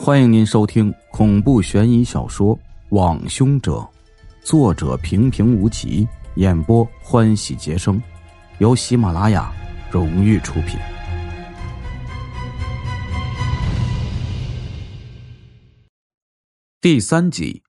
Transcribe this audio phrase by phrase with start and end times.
[0.00, 2.56] 欢迎您收听恐怖悬疑小说
[2.90, 3.72] 《网凶者》，
[4.42, 6.06] 作者平平无奇，
[6.36, 8.00] 演播欢喜杰生，
[8.58, 9.52] 由喜马拉雅
[9.90, 10.78] 荣誉出品。
[16.80, 17.60] 第三集，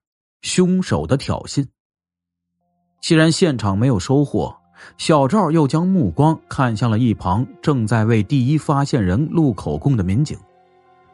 [0.42, 1.66] 凶手的挑衅。
[3.02, 4.56] 既然现场没有收获，
[4.96, 10.38] 小赵又将目光看向了一旁正在为第一发现人录口供的民警。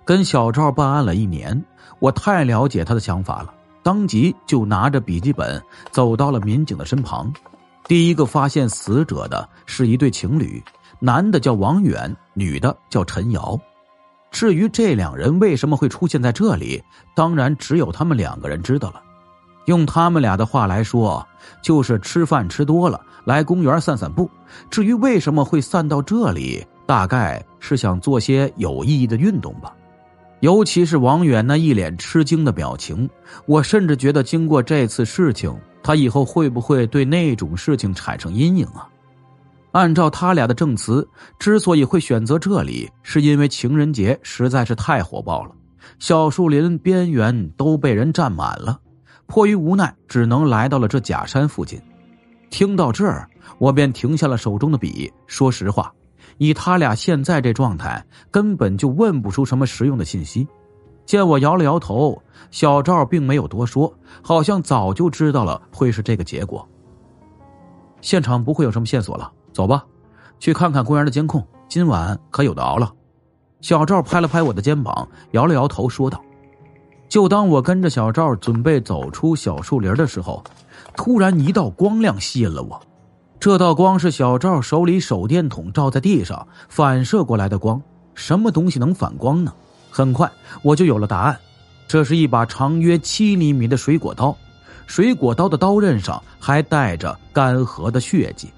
[0.06, 1.60] 跟小赵办案了一年，
[1.98, 3.52] 我太了解他的想法了，
[3.82, 5.60] 当即就拿着笔记本
[5.90, 7.30] 走到了民警的身旁。
[7.88, 10.62] 第一个发现死者的是一对情侣，
[11.00, 13.58] 男的叫王远，女的叫陈瑶。
[14.30, 16.80] 至于这两人为什么会出现在这里，
[17.16, 19.02] 当然只有他们两个人知道了。
[19.64, 21.26] 用他们俩的话来说，
[21.60, 24.30] 就是吃饭吃多了，来公园散散步。
[24.70, 29.74] 至于为什么会散到这里，大概是想做些有意义的运动吧。
[30.46, 33.10] 尤其是王远那一脸吃惊的表情，
[33.46, 35.52] 我甚至觉得，经过这次事情，
[35.82, 38.88] 他以后会不会对那种事情产生阴影啊？
[39.72, 41.04] 按照他俩的证词，
[41.36, 45.50] 之所以会选择这里，是因为情人节实在是太火爆了，
[45.98, 48.78] 小树林边缘都被人占满了，
[49.26, 51.76] 迫于无奈，只能来到了这假山附近。
[52.50, 55.92] 听到这儿，我便停下了手中的笔，说实话。
[56.38, 60.46] 以他俩现在这状态，根本就问不出什么实用的信息。
[61.04, 62.20] 见我摇了摇头，
[62.50, 63.92] 小赵并没有多说，
[64.22, 66.68] 好像早就知道了会是这个结果。
[68.00, 69.84] 现场不会有什么线索了，走吧，
[70.38, 72.92] 去看看公园的监控，今晚可有的熬了。
[73.60, 76.22] 小赵拍了拍我的肩膀，摇了摇头，说道
[77.08, 80.42] ：“就当我跟着小赵准备走出小树林的时候，
[80.96, 82.80] 突然一道光亮吸引了我。”
[83.46, 87.80] 这道光是小赵手里手电筒照在地上反射过来的光。
[88.16, 89.52] 什么东西能反光呢？
[89.88, 90.28] 很快
[90.62, 91.38] 我就有了答案，
[91.86, 94.36] 这是一把长约七厘米的水果刀，
[94.88, 98.48] 水果刀的刀刃上还带着干涸的血迹。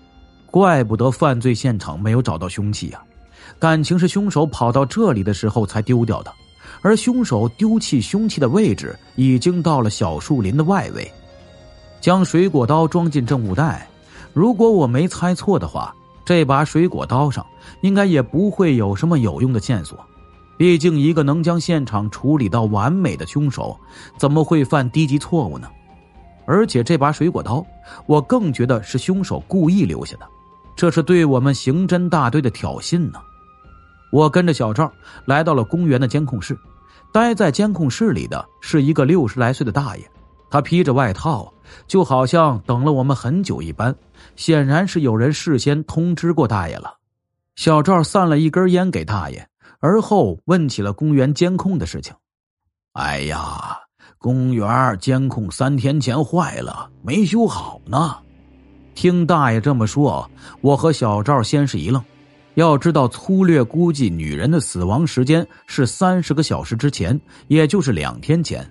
[0.50, 3.03] 怪不得犯罪现场没有找到凶器呀，
[3.59, 6.32] 感情是凶手跑到这里的时候才丢掉的，
[6.81, 11.12] 而凶手丢弃凶器的位置已经到了小树林的外围。
[12.00, 13.87] 将水果刀装进证物袋。
[14.38, 15.93] 如果我没猜错的话，
[16.25, 17.44] 这把水果刀上
[17.81, 19.99] 应该也不会有什么有用的线索。
[20.56, 23.76] 毕竟，一个能将现场处理到完美的凶手，
[24.16, 25.69] 怎么会犯低级错误呢？
[26.47, 27.66] 而且，这把水果刀，
[28.06, 30.26] 我更觉得是凶手故意留下的，
[30.76, 33.19] 这是对我们刑侦大队的挑衅呢。
[34.12, 34.88] 我跟着小赵
[35.25, 36.56] 来到了公园的监控室，
[37.10, 40.09] 待在监控室里的是一个六十来岁的大爷。
[40.50, 41.53] 他披着外套，
[41.86, 43.94] 就好像等了我们很久一般。
[44.36, 46.94] 显然是有人事先通知过大爷了。
[47.56, 49.48] 小赵散了一根烟给大爷，
[49.81, 52.14] 而后问起了公园监控的事情。
[52.92, 53.76] 哎呀，
[54.19, 58.16] 公园监控三天前坏了，没修好呢。
[58.94, 60.28] 听大爷这么说，
[60.60, 62.03] 我和小赵先是一愣。
[62.54, 68.69] 要知道，粗略估计，女人的死亡时间是三十个小时之前，也就是两天前。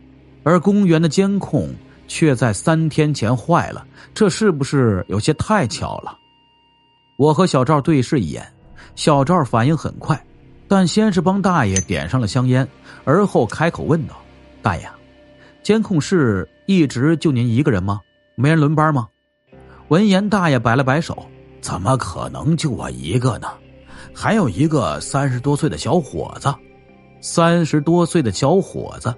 [0.47, 1.75] 而公园的监控
[2.07, 6.17] 却在三天前坏了，这是不是有些太巧了？
[7.17, 8.47] 我和小赵对视一眼，
[8.95, 10.17] 小赵反应很快，
[10.65, 12.65] 但先是帮大爷点上了香烟，
[13.03, 14.15] 而后开口问道
[14.63, 14.89] ：“大爷，
[15.63, 17.99] 监控室一直就您一个人吗？
[18.35, 19.09] 没人轮班吗？”
[19.89, 21.27] 闻言，大爷摆了摆手
[21.59, 23.49] ：“怎么可能就我一个呢？
[24.13, 26.55] 还有一个三十多岁的小伙子，
[27.19, 29.13] 三十多岁的小伙子。”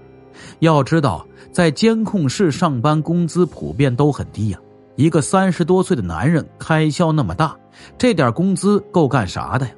[0.60, 4.60] 要知道，在监控室上班，工资普遍都很低呀。
[4.96, 7.56] 一个三十多岁的男人，开销那么大，
[7.98, 9.74] 这点工资够干啥的呀？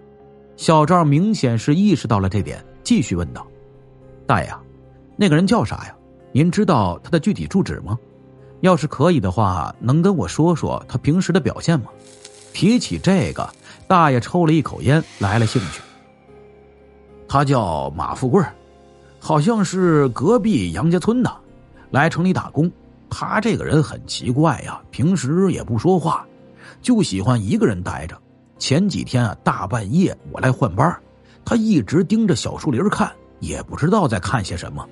[0.58, 3.46] 小赵明显是意识到了这点，继续问道
[4.25, 4.50] ：“大爷，
[5.16, 5.96] 那个人叫啥呀？
[6.31, 7.97] 您知道他的具体住址吗？
[8.62, 11.88] 要是可以的话，能跟我说说他平时的表现吗？”
[12.53, 13.50] 提起这个，
[13.88, 15.81] 大爷抽了一口烟，来了兴趣。
[17.28, 18.44] 他叫马富贵
[19.23, 21.32] 好像是隔壁杨家村的，
[21.91, 22.70] 来城里打工。
[23.08, 26.26] 他这个人很奇怪呀，平时也不说话，
[26.82, 28.18] 就喜欢一个人待着。
[28.58, 30.97] 前几天啊，大半夜我来换班，
[31.46, 34.84] 他一直盯着小树林看，也不知道在看些什么。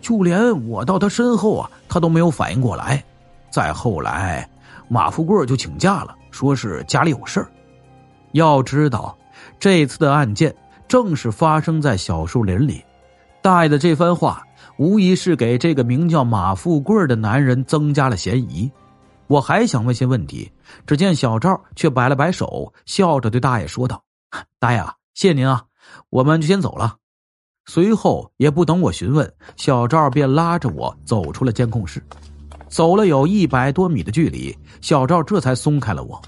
[0.00, 3.04] 就连我到他身后啊，他都没有反应过来。
[3.50, 4.48] 再后来，
[4.88, 7.48] 马富贵就请假了，说是家里有事儿。
[8.32, 9.16] 要知道，
[9.58, 10.54] 这次的案件
[10.88, 12.82] 正是发生在小树林里。
[13.46, 14.42] 大爷的这番话，
[14.76, 18.68] 无疑是给这个名叫马富贵的男人增加了嫌疑。
[19.28, 20.50] 我还想问些问题，
[20.84, 24.02] 只见小赵却摆了摆手，笑着对大爷说道
[24.58, 24.84] ：“大爷，
[25.14, 25.62] 谢谢您啊，
[26.10, 26.96] 我们就先走了。”
[27.66, 32.02] 随后也不等我询问，小赵便拉着我走出了监控室。
[32.66, 36.20] 走了有一百多米的距离，小赵这才松开了我。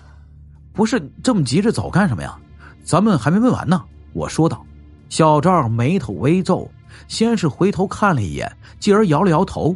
[0.73, 2.39] 不是这么急着走干什么呀？
[2.85, 3.83] 咱们还没问完呢。
[4.13, 4.65] 我说道。
[5.09, 6.71] 小赵眉头微皱，
[7.07, 9.75] 先是回头看了一眼，继而摇了摇头，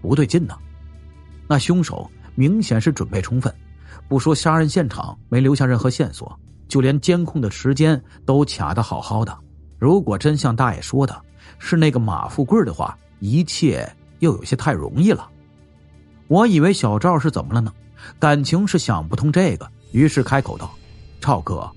[0.00, 0.56] 不对劲呢。
[1.48, 3.54] 那凶手明显是准备充分，
[4.08, 6.38] 不说杀人现场没留下任何线索，
[6.68, 9.36] 就连监控的时间都卡得好好的。
[9.78, 11.16] 如果真像大爷说的
[11.58, 13.88] 是那个马富贵的话，一切
[14.18, 15.28] 又有些太容易了。
[16.28, 17.72] 我以为小赵是怎么了呢？
[18.18, 20.70] 感情是想不通这个，于是开口道
[21.20, 21.70] ：“赵哥，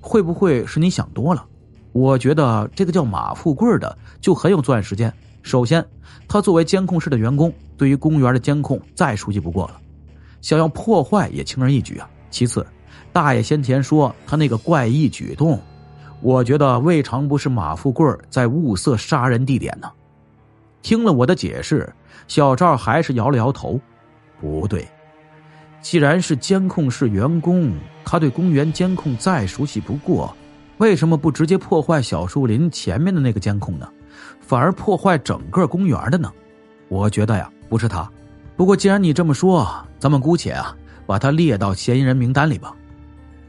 [0.00, 1.44] 会不会是你想多了？
[1.92, 5.12] 我觉得这个叫马富贵的就很有作案时间。
[5.42, 5.84] 首先，
[6.26, 9.80] 他作为监控室的员工，对于公园的监控再熟悉不过了，
[10.40, 12.08] 想要破坏也轻而易举啊。
[12.30, 12.66] 其次，
[13.12, 15.58] 大爷先前说他那个怪异举动，
[16.20, 19.90] 我觉得未尝不是马富贵在物色杀人地点呢。”
[20.82, 21.90] 听了我的解释，
[22.28, 23.80] 小赵还是摇了摇头。
[24.40, 24.86] 不对，
[25.80, 27.72] 既然是监控室员工，
[28.04, 30.34] 他对公园监控再熟悉不过，
[30.78, 33.88] 为什么不直接破坏小树林前面的那个监控呢？
[34.40, 36.32] 反而破坏整个公园的呢？
[36.88, 38.08] 我觉得呀，不是他。
[38.56, 42.74] 不过既然你这么说，咱们姑且啊，把他列到嫌疑人名单里吧。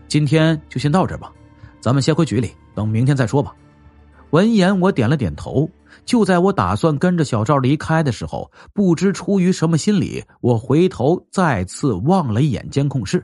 [0.07, 1.31] 今天就先到这吧，
[1.79, 3.53] 咱们先回局里，等明天再说吧。
[4.31, 5.69] 闻言，我点了点头。
[6.05, 13.23] 就在我打算跟着小赵离开的时候，不知出于什么心理，我回头再次望了一眼监控室。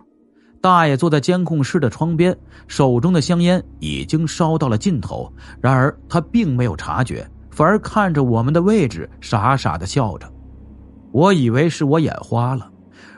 [0.66, 2.36] 大爷坐在监控室的窗边，
[2.66, 5.32] 手中的香烟已经烧到了尽头。
[5.62, 10.28] 然而他并没有察觉，反而看着我们的位置，傻傻的笑着。
[11.12, 12.68] 我以为是我眼花了，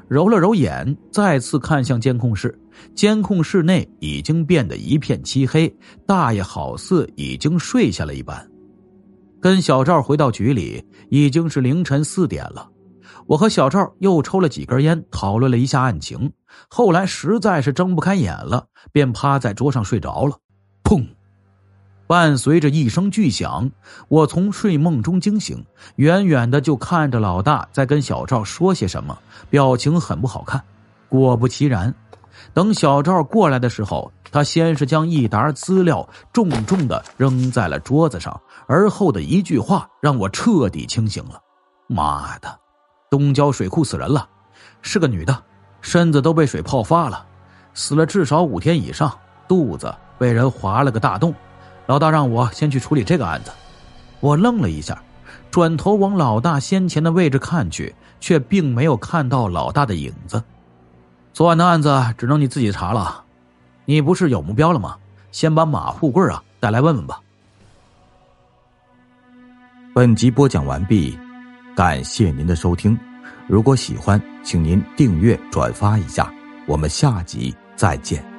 [0.09, 2.53] 揉了揉眼，再次看向监控室。
[2.93, 5.73] 监控室内已经变得一片漆黑，
[6.05, 8.45] 大爷好似已经睡下了一般。
[9.39, 12.69] 跟小赵回到局里，已经是凌晨四点了。
[13.27, 16.31] 我和小赵又抽了几根烟，讨论了一下案情。
[16.69, 20.37] 后来实在是睁不开眼了，便趴在桌上睡着了。
[20.83, 21.05] 砰！
[22.07, 23.69] 伴随着一声巨响，
[24.07, 25.65] 我从睡梦中惊醒，
[25.97, 29.17] 远远的就看着老大在跟小赵说些什么，
[29.49, 30.63] 表情很不好看。
[31.09, 31.93] 果不其然。
[32.53, 41.41] 等小赵过来的时候，他先是将一沓资料重重的扔在了桌子上，而后的一句话让我彻底清醒了。
[41.87, 42.57] 妈的，
[43.09, 44.27] 东郊水库死人了，
[44.81, 45.43] 是个女的，
[45.81, 47.25] 身子都被水泡发了，
[47.73, 49.17] 死了至少五天以上，
[49.47, 51.33] 肚子被人划了个大洞。
[51.85, 53.51] 老大让我先去处理这个案子。
[54.19, 55.01] 我愣了一下，
[55.49, 60.43] 转头往老大先前的位置看去，却并没有看到老大的影子。
[61.33, 63.23] 昨晚的案子只能你自己查了，
[63.85, 64.97] 你不是有目标了吗？
[65.31, 67.21] 先把马富贵啊带来问问吧。
[69.93, 71.17] 本集播讲完毕，
[71.77, 72.97] 感谢您的收听。
[73.45, 76.33] 如果喜欢，请您订阅、转发一下。
[76.65, 78.36] 我们下集再见。